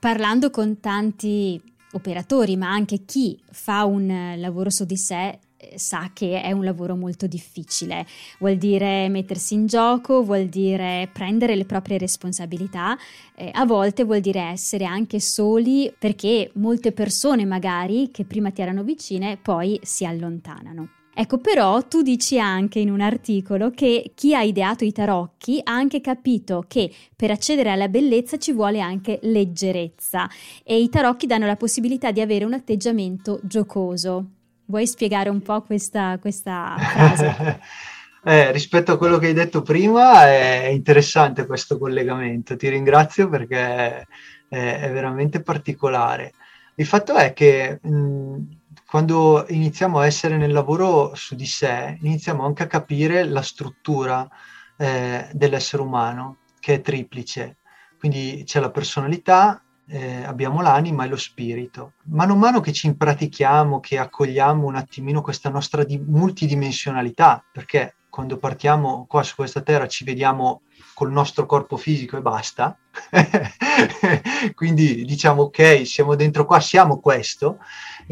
parlando 0.02 0.50
con 0.50 0.80
tanti 0.80 1.71
operatori, 1.92 2.56
ma 2.56 2.70
anche 2.70 3.04
chi 3.04 3.38
fa 3.50 3.84
un 3.84 4.08
eh, 4.10 4.36
lavoro 4.36 4.70
su 4.70 4.84
di 4.84 4.96
sé 4.96 5.38
eh, 5.56 5.78
sa 5.78 6.10
che 6.12 6.42
è 6.42 6.52
un 6.52 6.64
lavoro 6.64 6.96
molto 6.96 7.26
difficile, 7.26 8.06
vuol 8.38 8.56
dire 8.56 9.08
mettersi 9.08 9.54
in 9.54 9.66
gioco, 9.66 10.22
vuol 10.22 10.46
dire 10.46 11.08
prendere 11.12 11.56
le 11.56 11.64
proprie 11.64 11.98
responsabilità, 11.98 12.96
eh, 13.34 13.50
a 13.52 13.64
volte 13.64 14.04
vuol 14.04 14.20
dire 14.20 14.40
essere 14.40 14.84
anche 14.84 15.20
soli 15.20 15.92
perché 15.96 16.50
molte 16.54 16.92
persone 16.92 17.44
magari 17.44 18.10
che 18.10 18.24
prima 18.24 18.50
ti 18.50 18.62
erano 18.62 18.82
vicine 18.82 19.36
poi 19.36 19.78
si 19.82 20.04
allontanano. 20.04 21.01
Ecco, 21.14 21.38
però 21.38 21.86
tu 21.86 22.00
dici 22.00 22.38
anche 22.38 22.78
in 22.78 22.90
un 22.90 23.02
articolo 23.02 23.70
che 23.70 24.12
chi 24.14 24.34
ha 24.34 24.40
ideato 24.40 24.82
i 24.84 24.92
tarocchi 24.92 25.60
ha 25.62 25.72
anche 25.72 26.00
capito 26.00 26.64
che 26.66 26.90
per 27.14 27.30
accedere 27.30 27.70
alla 27.70 27.88
bellezza 27.88 28.38
ci 28.38 28.52
vuole 28.52 28.80
anche 28.80 29.18
leggerezza 29.22 30.26
e 30.64 30.80
i 30.80 30.88
tarocchi 30.88 31.26
danno 31.26 31.44
la 31.44 31.56
possibilità 31.56 32.12
di 32.12 32.22
avere 32.22 32.46
un 32.46 32.54
atteggiamento 32.54 33.40
giocoso. 33.42 34.24
Vuoi 34.64 34.86
spiegare 34.86 35.28
un 35.28 35.42
po' 35.42 35.60
questa, 35.60 36.16
questa 36.18 36.76
frase? 36.78 37.60
eh, 38.24 38.50
rispetto 38.50 38.92
a 38.92 38.96
quello 38.96 39.18
che 39.18 39.26
hai 39.26 39.34
detto 39.34 39.60
prima 39.60 40.26
è 40.26 40.70
interessante 40.72 41.44
questo 41.44 41.76
collegamento, 41.76 42.56
ti 42.56 42.70
ringrazio 42.70 43.28
perché 43.28 43.58
è, 43.58 44.06
è 44.48 44.90
veramente 44.90 45.42
particolare. 45.42 46.32
Il 46.76 46.86
fatto 46.86 47.12
è 47.16 47.34
che... 47.34 47.80
Mh, 47.82 48.60
quando 48.92 49.46
iniziamo 49.48 50.00
a 50.00 50.04
essere 50.04 50.36
nel 50.36 50.52
lavoro 50.52 51.14
su 51.14 51.34
di 51.34 51.46
sé, 51.46 51.96
iniziamo 52.02 52.44
anche 52.44 52.64
a 52.64 52.66
capire 52.66 53.24
la 53.24 53.40
struttura 53.40 54.28
eh, 54.76 55.30
dell'essere 55.32 55.82
umano, 55.82 56.40
che 56.60 56.74
è 56.74 56.80
triplice. 56.82 57.56
Quindi 57.98 58.42
c'è 58.44 58.60
la 58.60 58.70
personalità, 58.70 59.62
eh, 59.86 60.24
abbiamo 60.24 60.60
l'anima 60.60 61.06
e 61.06 61.08
lo 61.08 61.16
spirito. 61.16 61.94
Mano 62.08 62.34
a 62.34 62.36
mano 62.36 62.60
che 62.60 62.74
ci 62.74 62.86
impratichiamo, 62.86 63.80
che 63.80 63.96
accogliamo 63.96 64.66
un 64.66 64.76
attimino 64.76 65.22
questa 65.22 65.48
nostra 65.48 65.84
di- 65.84 65.98
multidimensionalità, 65.98 67.42
perché 67.50 67.94
quando 68.10 68.36
partiamo 68.36 69.06
qua 69.08 69.22
su 69.22 69.36
questa 69.36 69.62
terra 69.62 69.86
ci 69.88 70.04
vediamo 70.04 70.64
col 70.92 71.10
nostro 71.10 71.46
corpo 71.46 71.78
fisico 71.78 72.18
e 72.18 72.20
basta, 72.20 72.76
quindi 74.54 75.06
diciamo 75.06 75.44
ok, 75.44 75.86
siamo 75.86 76.14
dentro 76.14 76.44
qua, 76.44 76.60
siamo 76.60 77.00
questo, 77.00 77.58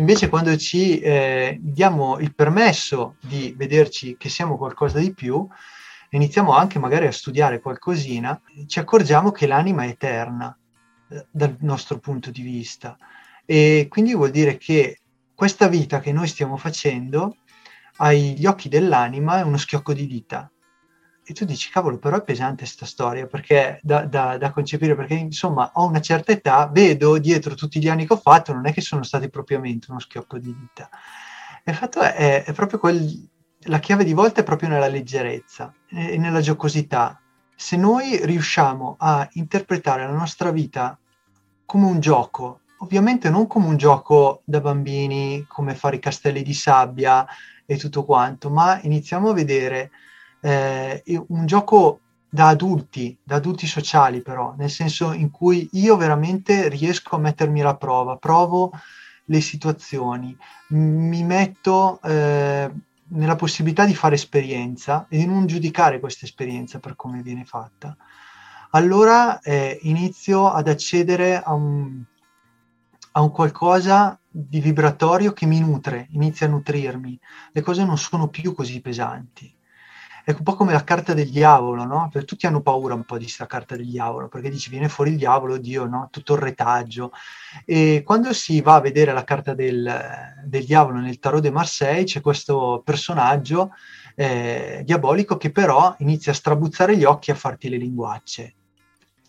Invece 0.01 0.31
quando 0.31 0.57
ci 0.57 0.99
eh, 0.99 1.59
diamo 1.61 2.19
il 2.21 2.35
permesso 2.35 3.17
di 3.21 3.53
vederci 3.55 4.17
che 4.17 4.31
siamo 4.31 4.57
qualcosa 4.57 4.99
di 4.99 5.13
più, 5.13 5.47
iniziamo 6.09 6.55
anche 6.55 6.79
magari 6.79 7.07
a 7.07 7.13
studiare 7.13 7.61
qualcosina, 7.61 8.41
ci 8.67 8.79
accorgiamo 8.79 9.31
che 9.31 9.47
l'anima 9.47 9.85
è 9.85 9.89
eterna 9.89 10.57
eh, 11.11 11.27
dal 11.31 11.55
nostro 11.61 11.99
punto 11.99 12.31
di 12.31 12.41
vista. 12.41 12.97
E 13.45 13.89
quindi 13.91 14.15
vuol 14.15 14.31
dire 14.31 14.57
che 14.57 15.01
questa 15.35 15.69
vita 15.69 16.01
che 16.01 16.13
noi 16.13 16.29
stiamo 16.29 16.57
facendo, 16.57 17.37
agli 17.97 18.47
occhi 18.47 18.71
dell'anima, 18.71 19.41
è 19.41 19.43
uno 19.43 19.59
schiocco 19.59 19.93
di 19.93 20.07
dita 20.07 20.51
e 21.31 21.33
tu 21.33 21.45
dici, 21.45 21.71
cavolo, 21.71 21.99
però 21.99 22.17
è 22.17 22.25
pesante 22.25 22.65
questa 22.65 22.87
storia, 22.87 23.27
perché 23.29 23.79
da, 23.83 24.05
da, 24.05 24.37
da, 24.37 24.51
concepire, 24.51 24.97
perché 24.97 25.15
insomma 25.15 25.71
ho 25.75 25.87
una 25.87 26.01
certa 26.01 26.33
età, 26.33 26.67
vedo 26.67 27.19
dietro 27.19 27.55
tutti 27.55 27.79
gli 27.79 27.89
anni 27.89 28.05
che 28.05 28.15
ho 28.15 28.17
fatto, 28.17 28.53
non 28.53 28.67
è 28.67 28.73
che 28.73 28.81
sono 28.81 29.05
stati 29.05 29.31
propriamente 29.31 29.93
uno 29.93 30.01
schiocco 30.01 30.39
di 30.39 30.53
dita. 30.53 30.91
E 31.63 31.71
il 31.71 31.77
fatto 31.77 32.01
è, 32.01 32.43
è 32.43 32.53
proprio 32.53 32.81
quel, 32.81 33.29
la 33.67 33.79
chiave 33.79 34.03
di 34.03 34.13
volta 34.13 34.41
è 34.41 34.45
proprio 34.45 34.71
nella 34.71 34.89
leggerezza 34.89 35.73
e 35.89 36.19
nella 36.19 36.41
giocosità. 36.41 37.21
Se 37.55 37.77
noi 37.77 38.19
riusciamo 38.25 38.97
a 38.99 39.29
interpretare 39.35 40.07
la 40.07 40.17
nostra 40.17 40.51
vita 40.51 40.99
come 41.65 41.87
un 41.87 42.01
gioco, 42.01 42.63
ovviamente 42.79 43.31
non 43.31 43.47
come 43.47 43.67
un 43.67 43.77
gioco 43.77 44.43
da 44.45 44.61
bambini, 44.61 45.45
come 45.47 45.77
fare 45.77 45.95
i 45.95 46.01
castelli 46.01 46.43
di 46.43 46.55
sabbia 46.55 47.25
e 47.65 47.77
tutto 47.77 48.05
quanto, 48.05 48.51
ma 48.51 48.81
iniziamo 48.83 49.29
a 49.29 49.35
vedere 49.35 49.93
eh, 50.41 51.03
un 51.29 51.47
gioco 51.47 52.01
da 52.29 52.49
adulti, 52.49 53.19
da 53.23 53.37
adulti 53.37 53.67
sociali 53.67 54.23
però, 54.23 54.55
nel 54.57 54.71
senso 54.71 55.13
in 55.13 55.31
cui 55.31 55.69
io 55.73 55.97
veramente 55.97 56.69
riesco 56.69 57.17
a 57.17 57.19
mettermi 57.19 57.61
alla 57.61 57.77
prova, 57.77 58.17
provo 58.17 58.73
le 59.25 59.41
situazioni, 59.41 60.37
mi 60.69 61.23
metto, 61.23 62.01
eh, 62.03 62.71
nella 63.13 63.37
possibilità 63.37 63.85
di 63.85 63.95
fare 63.95 64.15
esperienza 64.15 65.07
e 65.09 65.19
di 65.19 65.27
non 65.27 65.47
giudicare 65.47 65.99
questa 65.99 66.27
esperienza 66.27 66.79
per 66.79 66.95
come 66.95 67.23
viene 67.23 67.45
fatta, 67.45 67.97
allora 68.71 69.41
eh, 69.41 69.79
inizio 69.83 70.49
ad 70.49 70.69
accedere 70.69 71.41
a 71.43 71.53
un, 71.53 72.03
a 73.13 73.21
un 73.21 73.31
qualcosa 73.33 74.19
di 74.29 74.61
vibratorio 74.61 75.33
che 75.33 75.47
mi 75.47 75.59
nutre, 75.59 76.07
inizia 76.13 76.47
a 76.47 76.51
nutrirmi. 76.51 77.19
Le 77.53 77.61
cose 77.63 77.85
non 77.85 77.99
sono 77.99 78.29
più 78.29 78.55
così 78.55 78.81
pesanti. 78.81 79.53
È 80.25 80.33
un 80.33 80.43
po' 80.43 80.55
come 80.55 80.73
la 80.73 80.85
carta 80.85 81.15
del 81.15 81.31
diavolo, 81.31 81.85
no? 81.85 82.09
Perché 82.13 82.27
tutti 82.27 82.47
hanno 82.47 82.61
paura 82.61 82.95
un 82.95 83.05
po' 83.05 83.17
di 83.17 83.25
questa 83.25 83.47
carta 83.47 83.77
del 83.77 83.87
diavolo, 83.89 84.29
perché 84.29 84.51
dici 84.51 84.71
viene 84.71 84.89
fuori 84.89 85.11
il 85.11 85.17
diavolo, 85.17 85.57
Dio, 85.57 85.87
no? 85.87 86.09
Tutto 86.11 86.35
il 86.35 86.41
retaggio. 86.41 87.13
E 87.65 88.03
quando 88.05 88.33
si 88.33 88.61
va 88.61 88.75
a 88.75 88.81
vedere 88.81 89.13
la 89.13 89.25
carta 89.25 89.55
del, 89.55 89.91
del 90.45 90.65
diavolo 90.65 90.99
nel 90.99 91.19
tarot 91.19 91.41
de 91.41 91.51
Marseille, 91.51 92.05
c'è 92.05 92.21
questo 92.21 92.83
personaggio 92.85 93.73
eh, 94.15 94.83
diabolico 94.85 95.37
che 95.37 95.51
però 95.51 95.95
inizia 95.99 96.33
a 96.33 96.35
strabuzzare 96.35 96.97
gli 96.97 97.05
occhi 97.05 97.31
e 97.31 97.33
a 97.33 97.37
farti 97.37 97.69
le 97.69 97.79
linguacce. 97.79 98.55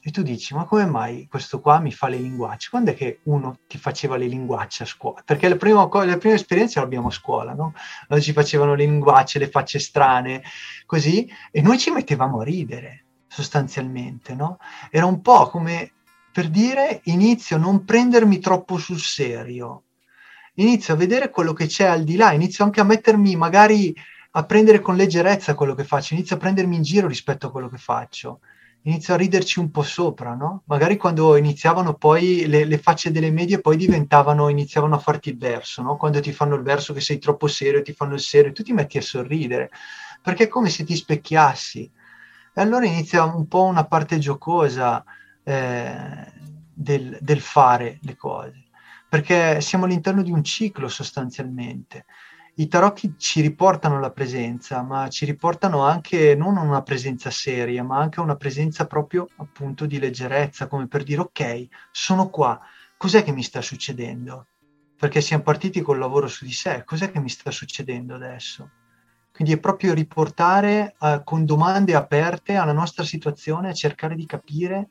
E 0.04 0.10
tu 0.10 0.24
dici, 0.24 0.56
ma 0.56 0.66
come 0.66 0.88
mai 0.88 1.28
questo 1.30 1.62
qua 1.62 1.80
mi 1.80 1.92
fa 1.92 2.08
le 2.08 2.18
linguacce? 2.18 2.72
Quando 2.72 2.90
è 2.90 2.96
che 2.96 3.20
uno 3.26 3.60
ti 3.68 3.78
faceva 3.78 4.18
le 4.18 4.26
linguacce 4.26 4.82
a 4.82 4.88
scuola? 4.88 5.22
Perché 5.24 5.48
le 5.48 5.58
prime, 5.58 5.88
le 6.06 6.18
prime 6.18 6.34
esperienze 6.34 6.80
le 6.80 6.86
abbiamo 6.86 7.10
a 7.10 7.12
scuola, 7.12 7.54
no? 7.54 7.76
Allora 8.08 8.26
ci 8.26 8.34
facevano 8.34 8.74
le 8.74 8.86
linguacce, 8.86 9.38
le 9.38 9.48
facce 9.48 9.78
strane, 9.78 10.42
così, 10.88 11.32
e 11.52 11.62
noi 11.62 11.78
ci 11.78 11.92
mettevamo 11.92 12.40
a 12.40 12.44
ridere, 12.44 13.06
sostanzialmente, 13.28 14.34
no? 14.34 14.58
Era 14.90 15.06
un 15.06 15.22
po' 15.22 15.48
come 15.50 15.92
per 16.32 16.50
dire, 16.50 17.02
inizio 17.04 17.58
a 17.58 17.60
non 17.60 17.86
prendermi 17.86 18.40
troppo 18.40 18.80
sul 18.80 19.00
serio, 19.00 19.84
inizio 20.56 20.96
a 20.96 20.98
vedere 20.98 21.30
quello 21.30 21.54
che 21.54 21.68
c'è 21.68 21.86
al 21.86 22.04
di 22.04 22.16
là, 22.16 22.32
inizio 22.32 22.64
anche 22.64 22.80
a 22.80 22.86
mettermi 22.86 23.36
magari 23.36 23.96
a 24.32 24.44
prendere 24.46 24.80
con 24.80 24.96
leggerezza 24.96 25.54
quello 25.54 25.76
che 25.76 25.84
faccio, 25.84 26.16
inizio 26.16 26.38
a 26.38 26.40
prendermi 26.40 26.78
in 26.78 26.82
giro 26.82 27.08
rispetto 27.08 27.48
a 27.48 27.52
quello 27.52 27.70
che 27.70 27.78
faccio 27.78 28.40
inizio 28.84 29.14
a 29.14 29.18
riderci 29.18 29.60
un 29.60 29.70
po' 29.70 29.84
sopra, 29.84 30.34
no? 30.34 30.64
Magari 30.66 30.98
quando 30.98 31.36
iniziavano 31.36 31.94
poi 31.94 32.46
le, 32.48 32.66
le, 32.66 32.78
facce 32.80 33.12
delle 33.12 33.30
medie 33.30 33.62
poi 33.62 33.78
diventavano, 33.78 34.50
iniziavano 34.50 34.96
a 34.96 35.00
farti 35.00 35.30
il 35.30 35.38
verso, 35.38 35.82
no? 35.82 35.98
Quando 35.98 36.20
ti 36.20 36.32
fanno 36.32 36.56
il 36.56 36.64
verso 36.64 36.94
che 36.94 37.02
sei 37.02 37.20
troppo 37.20 37.48
serio 37.48 37.82
ti 37.82 37.94
fanno 37.94 38.16
il 38.16 38.20
serio, 38.22 38.52
tu 38.52 38.64
ti 38.64 38.74
metti 38.74 38.98
a 38.98 39.02
sorridere, 39.02 39.70
perché 40.22 40.46
è 40.46 40.48
come 40.48 40.70
se 40.70 40.84
ti 40.84 40.96
specchiassi. 40.96 41.92
E 42.54 42.62
allora 42.62 42.86
inizia 42.86 43.24
un 43.24 43.48
po' 43.48 43.64
una 43.64 43.86
parte 43.86 44.18
giocosa 44.18 45.04
eh, 45.44 46.32
del, 46.74 47.18
del 47.22 47.40
fare 47.40 48.00
le 48.02 48.16
cose, 48.16 48.66
perché 49.08 49.62
siamo 49.62 49.86
all'interno 49.86 50.24
di 50.24 50.32
un 50.32 50.44
ciclo 50.44 50.88
sostanzialmente 50.88 52.06
i 52.62 52.68
tarocchi 52.68 53.16
ci 53.18 53.42
riportano 53.42 54.00
la 54.00 54.12
presenza, 54.12 54.84
ma 54.84 55.10
ci 55.10 55.26
riportano 55.26 55.84
anche 55.84 56.36
non 56.36 56.58
una 56.58 56.84
presenza 56.84 57.32
seria, 57.32 57.84
ma 57.84 57.98
anche 57.98 58.20
una 58.20 58.36
presenza 58.36 58.86
proprio 58.86 59.28
appunto 59.38 59.88
di 59.88 59.98
leggerezza, 59.98 60.68
come 60.68 60.88
per 60.88 61.02
dire 61.02 61.22
ok, 61.22 61.68
sono 61.90 62.30
qua, 62.30 62.60
cos'è 62.98 63.24
che 63.24 63.32
mi 63.32 63.42
sta 63.42 63.62
succedendo? 63.62 64.46
Perché 64.96 65.22
siamo 65.22 65.42
partiti 65.42 65.82
col 65.82 65.98
lavoro 65.98 66.28
su 66.28 66.46
di 66.46 66.52
sé, 66.52 66.84
cos'è 66.86 67.10
che 67.10 67.20
mi 67.20 67.30
sta 67.30 67.50
succedendo 67.50 68.14
adesso? 68.14 68.70
Quindi 69.34 69.54
è 69.54 69.60
proprio 69.60 69.96
riportare 69.96 70.94
uh, 71.00 71.24
con 71.24 71.46
domande 71.46 71.96
aperte 71.96 72.58
alla 72.58 72.74
nostra 72.74 73.04
situazione, 73.04 73.70
a 73.70 73.74
cercare 73.74 74.14
di 74.14 74.28
capire 74.28 74.88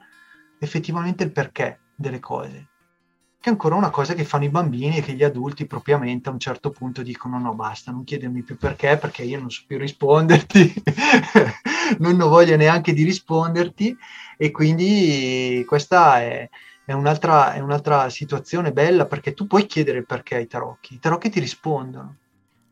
effettivamente 0.58 1.22
il 1.22 1.30
perché 1.30 1.92
delle 1.94 2.18
cose 2.18 2.69
che 3.40 3.48
è 3.48 3.52
ancora 3.52 3.74
una 3.74 3.88
cosa 3.88 4.12
che 4.12 4.24
fanno 4.24 4.44
i 4.44 4.50
bambini 4.50 4.98
e 4.98 5.00
che 5.00 5.14
gli 5.14 5.24
adulti 5.24 5.64
propriamente 5.64 6.28
a 6.28 6.32
un 6.32 6.38
certo 6.38 6.68
punto 6.68 7.00
dicono 7.02 7.38
no 7.38 7.54
basta, 7.54 7.90
non 7.90 8.04
chiedermi 8.04 8.42
più 8.42 8.58
perché 8.58 8.98
perché 8.98 9.22
io 9.22 9.40
non 9.40 9.50
so 9.50 9.62
più 9.66 9.78
risponderti, 9.78 10.74
non 12.00 12.20
ho 12.20 12.28
voglia 12.28 12.56
neanche 12.56 12.92
di 12.92 13.02
risponderti. 13.02 13.96
E 14.36 14.50
quindi 14.50 15.64
questa 15.66 16.20
è, 16.20 16.50
è, 16.84 16.92
un'altra, 16.92 17.54
è 17.54 17.60
un'altra 17.60 18.10
situazione 18.10 18.72
bella 18.72 19.06
perché 19.06 19.32
tu 19.32 19.46
puoi 19.46 19.64
chiedere 19.64 20.02
perché 20.02 20.36
ai 20.36 20.46
tarocchi, 20.46 20.94
i 20.94 20.98
tarocchi 20.98 21.30
ti 21.30 21.40
rispondono 21.40 22.16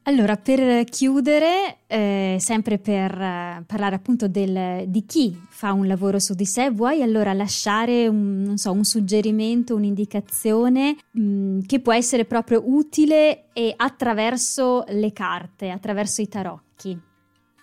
allora, 0.08 0.36
per 0.36 0.84
chiudere, 0.84 1.80
eh, 1.86 2.36
sempre 2.40 2.78
per 2.78 3.12
eh, 3.12 3.62
parlare 3.66 3.94
appunto 3.94 4.26
del, 4.26 4.84
di 4.88 5.04
chi 5.04 5.38
fa 5.50 5.72
un 5.72 5.86
lavoro 5.86 6.18
su 6.18 6.32
di 6.32 6.46
sé, 6.46 6.70
vuoi 6.70 7.02
allora 7.02 7.34
lasciare 7.34 8.08
un, 8.08 8.56
so, 8.56 8.72
un 8.72 8.84
suggerimento, 8.84 9.74
un'indicazione 9.74 10.96
mh, 11.10 11.20
mm, 11.20 11.60
che 11.66 11.80
può 11.80 11.92
essere 11.92 12.24
proprio 12.24 12.62
utile 12.64 13.52
e 13.52 13.74
attraverso 13.76 14.84
le 14.88 15.12
carte, 15.12 15.68
attraverso 15.68 16.22
i 16.22 16.28
tarocchi? 16.28 16.98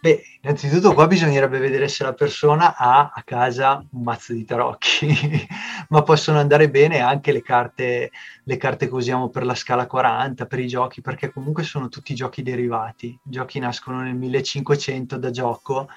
Beh, 0.06 0.24
innanzitutto 0.42 0.94
qua 0.94 1.08
bisognerebbe 1.08 1.58
vedere 1.58 1.88
se 1.88 2.04
la 2.04 2.14
persona 2.14 2.76
ha 2.78 3.12
a 3.12 3.24
casa 3.24 3.84
un 3.94 4.04
mazzo 4.04 4.34
di 4.34 4.46
tarocchi, 4.46 5.08
ma 5.90 6.04
possono 6.04 6.38
andare 6.38 6.70
bene 6.70 7.00
anche 7.00 7.32
le 7.32 7.42
carte, 7.42 8.12
le 8.44 8.58
carte 8.58 8.88
che 8.88 8.94
usiamo 8.94 9.30
per 9.30 9.44
la 9.44 9.56
scala 9.56 9.88
40, 9.88 10.46
per 10.46 10.60
i 10.60 10.68
giochi, 10.68 11.02
perché 11.02 11.32
comunque 11.32 11.64
sono 11.64 11.90
tutti 11.90 12.14
giochi 12.14 12.44
derivati. 12.44 13.08
I 13.08 13.20
giochi 13.24 13.58
nascono 13.58 14.02
nel 14.02 14.14
1500 14.14 15.18
da 15.18 15.32
gioco 15.32 15.88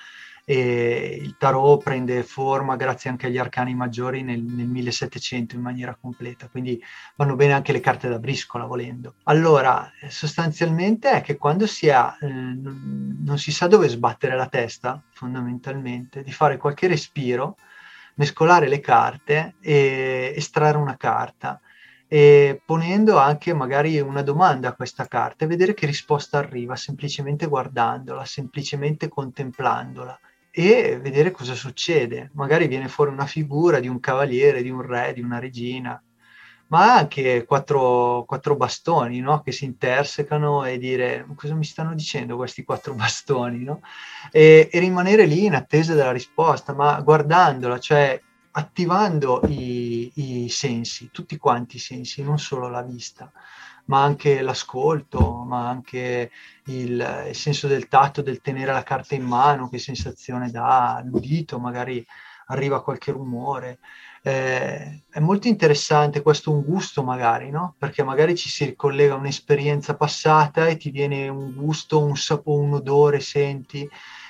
e 0.50 1.18
il 1.20 1.37
tarot 1.37 1.82
prende 1.82 2.22
forma 2.22 2.76
grazie 2.76 3.11
anche 3.11 3.26
agli 3.26 3.37
arcani 3.37 3.74
maggiori 3.74 4.22
nel, 4.22 4.40
nel, 4.40 4.66
1700 4.66 5.56
in 5.56 5.61
maniera 5.61 5.94
completa, 5.94 6.48
quindi 6.48 6.82
vanno 7.16 7.37
bene 7.37 7.52
anche 7.52 7.70
le 7.70 7.80
carte 7.80 8.08
da 8.08 8.18
briscola 8.18 8.64
volendo. 8.64 9.16
Allora, 9.24 9.92
sostanzialmente 10.08 11.11
è 11.11 11.20
che 11.20 11.37
quando 11.37 11.66
si 11.66 11.90
ha, 11.90 12.16
eh, 12.18 12.26
non, 12.28 13.18
non 13.26 13.37
si 13.37 13.52
sa 13.52 13.66
dove 13.66 13.88
sbattere 13.88 14.37
la 14.37 14.48
testa, 14.48 15.02
fondamentalmente, 15.11 16.22
di 16.22 16.32
fare 16.32 16.56
qualche 16.56 16.87
respiro, 16.87 17.58
mescolare 18.14 18.68
le 18.68 18.80
carte 18.80 19.56
e 19.61 20.32
estrarre 20.34 20.78
una 20.78 20.96
carta 20.96 21.61
e 22.11 22.62
ponendo 22.64 23.18
anche 23.18 23.52
magari 23.52 24.00
una 24.00 24.22
domanda 24.22 24.68
a 24.68 24.74
questa 24.74 25.06
carta 25.06 25.44
e 25.44 25.48
vedere 25.48 25.74
che 25.74 25.84
risposta 25.84 26.38
arriva 26.38 26.74
semplicemente 26.74 27.46
guardandola, 27.46 28.24
semplicemente 28.24 29.08
contemplandola 29.11 30.18
e 30.58 30.98
vedere 30.98 31.30
cosa 31.30 31.54
succede. 31.54 32.30
Magari 32.34 32.66
viene 32.66 32.88
fuori 32.88 33.12
una 33.12 33.26
figura 33.26 33.78
di 33.78 33.86
un 33.86 34.00
cavaliere, 34.00 34.60
di 34.60 34.70
un 34.70 34.82
re, 34.82 35.12
di 35.12 35.20
una 35.20 35.38
regina, 35.38 36.02
ma 36.66 36.96
anche 36.96 37.44
quattro, 37.44 38.24
quattro 38.26 38.56
bastoni 38.56 39.20
no? 39.20 39.40
che 39.40 39.52
si 39.52 39.64
intersecano 39.64 40.64
e 40.64 40.76
dire 40.78 41.24
cosa 41.36 41.54
mi 41.54 41.62
stanno 41.62 41.94
dicendo 41.94 42.34
questi 42.34 42.64
quattro 42.64 42.94
bastoni 42.98 43.62
no? 43.62 43.82
e, 44.32 44.68
e, 44.72 44.78
rimanere 44.80 45.26
lì 45.26 45.44
in 45.44 45.54
attesa 45.54 45.94
della 45.94 46.10
risposta, 46.10 46.74
ma 46.74 47.00
guardandola, 47.02 47.78
cioè 47.78 48.20
attivando 48.50 49.40
i, 49.46 50.10
i 50.14 50.48
sensi, 50.48 51.10
tutti 51.12 51.36
quanti 51.36 51.76
i 51.76 51.78
sensi, 51.78 52.24
non 52.24 52.40
solo 52.40 52.68
la 52.68 52.82
vista 52.82 53.30
ma 53.88 54.03
anche 54.03 54.40
l'ascolto, 54.42 55.44
ma 55.46 55.68
anche 55.68 56.31
il, 56.66 57.24
il, 57.29 57.35
senso 57.35 57.66
del 57.66 57.88
tatto, 57.88 58.22
del 58.22 58.40
tenere 58.40 58.72
la 58.72 58.83
carta 58.83 59.14
in 59.14 59.24
mano, 59.24 59.68
che 59.68 59.79
sensazione 59.79 60.51
dà, 60.51 61.03
l'udito, 61.05 61.59
magari 61.59 62.05
arriva 62.46 62.83
qualche 62.83 63.12
rumore. 63.12 63.79
Eh, 64.22 65.05
è 65.09 65.20
molto 65.20 65.48
interessante 65.48 66.22
questo 66.22 66.53
un 66.53 66.62
gusto 66.62 67.03
magari, 67.03 67.51
no? 67.51 67.74
Perché 67.79 68.03
magari 68.03 68.37
ci 68.37 68.51
si 68.51 68.66
ricollega 68.66 69.14
a 69.14 69.18
un'esperienza 69.18 69.96
passata 69.96 70.66
e 70.66 70.77
ti 70.77 70.90
viene 70.90 71.29
un 71.29 71.55
gusto, 71.55 72.03
un 72.03 72.16
sapore, 72.16 72.64
un 72.66 72.74
odore, 72.74 73.20
senti, 73.20 73.88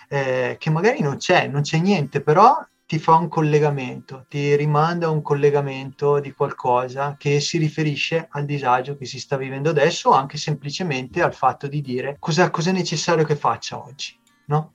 eh, 0.08 0.56
che 0.58 0.70
magari 0.70 1.00
non 1.00 1.16
c'è, 1.16 1.48
non 1.48 1.62
c'è 1.62 1.78
niente, 1.78 2.20
però 2.20 2.56
ti 2.88 2.98
fa 2.98 3.16
un 3.16 3.28
collegamento, 3.28 4.24
ti 4.30 4.56
rimanda 4.56 5.10
un 5.10 5.20
collegamento 5.20 6.20
di 6.20 6.32
qualcosa 6.32 7.16
che 7.18 7.38
si 7.38 7.58
riferisce 7.58 8.28
al 8.30 8.46
disagio 8.46 8.96
che 8.96 9.04
si 9.04 9.20
sta 9.20 9.36
vivendo 9.36 9.68
adesso 9.68 10.08
o 10.08 10.12
anche 10.14 10.38
semplicemente 10.38 11.20
al 11.20 11.34
fatto 11.34 11.66
di 11.66 11.82
dire 11.82 12.16
cosa, 12.18 12.48
cosa 12.48 12.70
è 12.70 12.72
necessario 12.72 13.26
che 13.26 13.36
faccia 13.36 13.76
oggi, 13.78 14.18
no? 14.46 14.72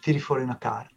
Tiri 0.00 0.20
fuori 0.20 0.44
una 0.44 0.58
carta. 0.58 0.95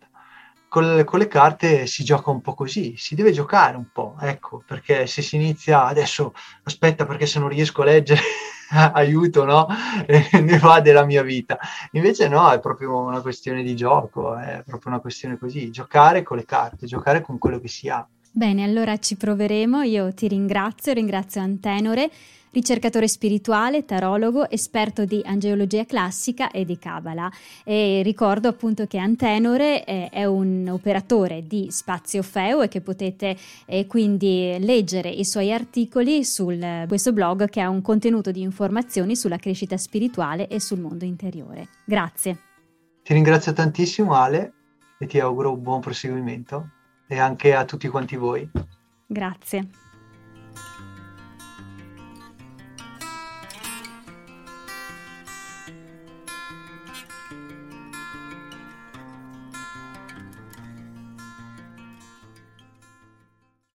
Con 0.69 1.03
con 1.03 1.19
le, 1.19 1.27
carte 1.27 1.87
si 1.87 2.03
gioca 2.03 2.29
un 2.29 2.41
po' 2.41 2.53
così, 2.53 2.95
si 2.95 3.15
deve 3.15 3.31
giocare 3.31 3.75
un 3.75 3.87
po', 3.91 4.15
ecco, 4.21 4.63
perché 4.65 5.07
se 5.07 5.23
si 5.23 5.35
inizia 5.35 5.85
adesso, 5.85 6.33
aspetta 6.63 7.05
perché 7.05 7.25
se 7.25 7.39
non 7.39 7.49
riesco 7.49 7.81
a 7.81 7.85
leggere 7.85 8.21
aiuto, 8.93 9.45
no? 9.45 9.67
ne 10.07 10.57
va 10.59 10.79
della 10.79 11.05
mia 11.05 11.23
vita. 11.23 11.57
Invece 11.93 12.27
no, 12.27 12.51
è 12.51 12.59
proprio 12.59 12.97
una 12.99 13.21
questione 13.21 13.63
di 13.63 13.75
gioco, 13.75 14.35
è 14.35 14.63
proprio 14.65 14.91
una 14.91 15.01
questione 15.01 15.37
così, 15.37 15.71
giocare 15.71 16.23
con 16.23 16.37
le 16.37 16.45
carte, 16.45 16.85
giocare 16.85 17.21
con 17.21 17.37
quello 17.37 17.59
che 17.59 17.67
si 17.67 17.89
ha. 17.89 18.07
Bene, 18.31 18.63
allora 18.63 18.97
ci 18.97 19.15
proveremo. 19.15 19.81
Io 19.81 20.13
ti 20.13 20.27
ringrazio, 20.27 20.93
ringrazio 20.93 21.41
Antenore, 21.41 22.11
ricercatore 22.51 23.07
spirituale, 23.07 23.85
tarologo, 23.85 24.49
esperto 24.49 25.05
di 25.05 25.21
angeologia 25.23 25.85
classica 25.85 26.51
e 26.51 26.65
di 26.65 26.77
Kabbalah. 26.77 27.31
E 27.63 28.01
ricordo 28.03 28.47
appunto 28.47 28.85
che 28.85 28.97
Antenore 28.97 29.83
è, 29.83 30.09
è 30.09 30.25
un 30.25 30.67
operatore 30.69 31.43
di 31.45 31.67
Spazio 31.69 32.23
Feo 32.23 32.61
e 32.61 32.67
che 32.67 32.81
potete 32.81 33.37
eh, 33.65 33.87
quindi 33.87 34.55
leggere 34.59 35.09
i 35.09 35.25
suoi 35.25 35.51
articoli 35.51 36.23
su 36.23 36.47
questo 36.87 37.13
blog 37.13 37.49
che 37.49 37.61
ha 37.61 37.69
un 37.69 37.81
contenuto 37.81 38.31
di 38.31 38.41
informazioni 38.41 39.15
sulla 39.15 39.37
crescita 39.37 39.77
spirituale 39.77 40.47
e 40.47 40.59
sul 40.59 40.79
mondo 40.79 41.05
interiore. 41.05 41.67
Grazie. 41.85 42.37
Ti 43.03 43.13
ringrazio 43.13 43.53
tantissimo 43.53 44.13
Ale 44.13 44.53
e 44.99 45.05
ti 45.05 45.19
auguro 45.19 45.53
un 45.53 45.61
buon 45.61 45.79
proseguimento 45.79 46.69
e 47.07 47.17
anche 47.17 47.55
a 47.55 47.65
tutti 47.65 47.87
quanti 47.87 48.15
voi. 48.15 48.47
Grazie. 49.07 49.88